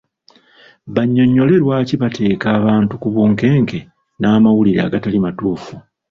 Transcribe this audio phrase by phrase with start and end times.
[0.95, 3.79] Bannyonnyole lwaki bateeka abantu ku bunkenke
[4.19, 5.73] n’amawulire agatali matuufu.